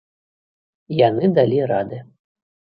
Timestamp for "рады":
1.75-2.03